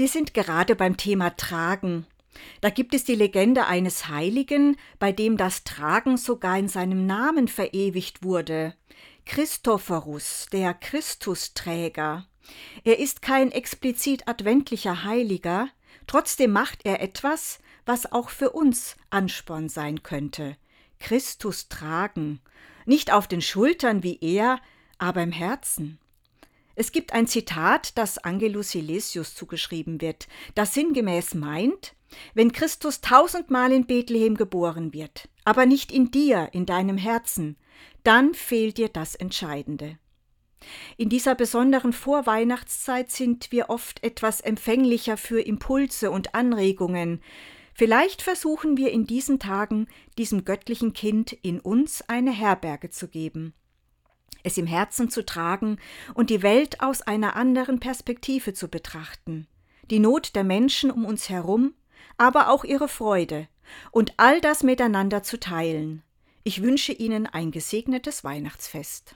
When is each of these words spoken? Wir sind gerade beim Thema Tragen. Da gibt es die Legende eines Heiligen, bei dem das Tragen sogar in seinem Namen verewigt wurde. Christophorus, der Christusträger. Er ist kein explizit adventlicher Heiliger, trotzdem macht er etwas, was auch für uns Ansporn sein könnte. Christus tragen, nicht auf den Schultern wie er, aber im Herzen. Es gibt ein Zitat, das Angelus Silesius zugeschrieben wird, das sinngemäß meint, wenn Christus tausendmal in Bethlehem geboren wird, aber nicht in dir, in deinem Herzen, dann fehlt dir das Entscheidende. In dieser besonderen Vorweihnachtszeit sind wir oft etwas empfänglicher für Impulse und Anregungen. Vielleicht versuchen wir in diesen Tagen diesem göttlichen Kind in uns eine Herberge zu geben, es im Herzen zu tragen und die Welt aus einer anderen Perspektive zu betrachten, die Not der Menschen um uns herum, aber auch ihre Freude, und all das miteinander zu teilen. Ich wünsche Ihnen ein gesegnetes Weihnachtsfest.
Wir 0.00 0.08
sind 0.08 0.32
gerade 0.32 0.76
beim 0.76 0.96
Thema 0.96 1.36
Tragen. 1.36 2.06
Da 2.62 2.70
gibt 2.70 2.94
es 2.94 3.04
die 3.04 3.14
Legende 3.14 3.66
eines 3.66 4.08
Heiligen, 4.08 4.78
bei 4.98 5.12
dem 5.12 5.36
das 5.36 5.62
Tragen 5.62 6.16
sogar 6.16 6.58
in 6.58 6.68
seinem 6.68 7.04
Namen 7.04 7.48
verewigt 7.48 8.24
wurde. 8.24 8.74
Christophorus, 9.26 10.46
der 10.52 10.72
Christusträger. 10.72 12.26
Er 12.82 12.98
ist 12.98 13.20
kein 13.20 13.52
explizit 13.52 14.26
adventlicher 14.26 15.04
Heiliger, 15.04 15.68
trotzdem 16.06 16.50
macht 16.52 16.86
er 16.86 17.02
etwas, 17.02 17.58
was 17.84 18.10
auch 18.10 18.30
für 18.30 18.52
uns 18.52 18.96
Ansporn 19.10 19.68
sein 19.68 20.02
könnte. 20.02 20.56
Christus 20.98 21.68
tragen, 21.68 22.40
nicht 22.86 23.12
auf 23.12 23.28
den 23.28 23.42
Schultern 23.42 24.02
wie 24.02 24.18
er, 24.22 24.60
aber 24.96 25.22
im 25.22 25.32
Herzen. 25.32 25.98
Es 26.74 26.92
gibt 26.92 27.12
ein 27.12 27.26
Zitat, 27.26 27.96
das 27.98 28.18
Angelus 28.18 28.70
Silesius 28.70 29.34
zugeschrieben 29.34 30.00
wird, 30.00 30.28
das 30.54 30.74
sinngemäß 30.74 31.34
meint, 31.34 31.94
wenn 32.34 32.52
Christus 32.52 33.00
tausendmal 33.00 33.72
in 33.72 33.86
Bethlehem 33.86 34.36
geboren 34.36 34.92
wird, 34.92 35.28
aber 35.44 35.66
nicht 35.66 35.92
in 35.92 36.10
dir, 36.10 36.48
in 36.52 36.66
deinem 36.66 36.96
Herzen, 36.96 37.56
dann 38.02 38.34
fehlt 38.34 38.78
dir 38.78 38.88
das 38.88 39.14
Entscheidende. 39.14 39.98
In 40.96 41.08
dieser 41.08 41.34
besonderen 41.34 41.92
Vorweihnachtszeit 41.92 43.10
sind 43.10 43.50
wir 43.50 43.70
oft 43.70 44.02
etwas 44.04 44.40
empfänglicher 44.40 45.16
für 45.16 45.40
Impulse 45.40 46.10
und 46.10 46.34
Anregungen. 46.34 47.22
Vielleicht 47.72 48.20
versuchen 48.20 48.76
wir 48.76 48.90
in 48.90 49.06
diesen 49.06 49.38
Tagen 49.38 49.86
diesem 50.18 50.44
göttlichen 50.44 50.92
Kind 50.92 51.32
in 51.32 51.60
uns 51.60 52.02
eine 52.08 52.30
Herberge 52.30 52.90
zu 52.90 53.08
geben, 53.08 53.54
es 54.42 54.56
im 54.58 54.66
Herzen 54.66 55.10
zu 55.10 55.24
tragen 55.24 55.78
und 56.14 56.30
die 56.30 56.42
Welt 56.42 56.80
aus 56.80 57.02
einer 57.02 57.36
anderen 57.36 57.80
Perspektive 57.80 58.52
zu 58.54 58.68
betrachten, 58.68 59.46
die 59.90 59.98
Not 59.98 60.34
der 60.34 60.44
Menschen 60.44 60.90
um 60.90 61.04
uns 61.04 61.28
herum, 61.28 61.74
aber 62.16 62.48
auch 62.50 62.64
ihre 62.64 62.88
Freude, 62.88 63.48
und 63.90 64.14
all 64.16 64.40
das 64.40 64.62
miteinander 64.62 65.22
zu 65.22 65.38
teilen. 65.38 66.02
Ich 66.42 66.62
wünsche 66.62 66.92
Ihnen 66.92 67.26
ein 67.26 67.50
gesegnetes 67.50 68.24
Weihnachtsfest. 68.24 69.14